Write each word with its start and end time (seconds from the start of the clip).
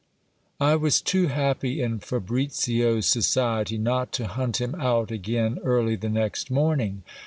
I 0.59 0.77
was 0.77 0.99
too 0.99 1.27
happy 1.27 1.79
in 1.79 1.99
Fabricio's 1.99 3.05
society, 3.05 3.77
not 3.77 4.11
to 4.13 4.25
hunt 4.25 4.59
him 4.59 4.73
out 4.81 5.11
again 5.11 5.59
early 5.63 5.95
the 5.95 6.09
next 6.09 6.49
morning. 6.49 7.03